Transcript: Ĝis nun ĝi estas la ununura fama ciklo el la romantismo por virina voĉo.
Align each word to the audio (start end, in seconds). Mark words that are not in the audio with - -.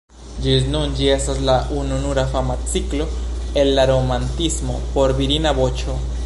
Ĝis 0.43 0.63
nun 0.75 0.93
ĝi 0.99 1.09
estas 1.15 1.41
la 1.49 1.57
ununura 1.81 2.23
fama 2.31 2.55
ciklo 2.73 3.07
el 3.65 3.71
la 3.81 3.85
romantismo 3.93 4.81
por 4.97 5.15
virina 5.21 5.55
voĉo. 5.61 6.01